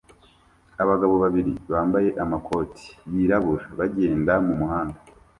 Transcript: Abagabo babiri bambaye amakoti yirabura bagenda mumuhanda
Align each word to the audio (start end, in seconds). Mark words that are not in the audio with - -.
Abagabo 0.83 1.13
babiri 1.23 1.53
bambaye 1.71 2.09
amakoti 2.23 2.85
yirabura 3.13 3.65
bagenda 3.79 4.33
mumuhanda 4.45 4.99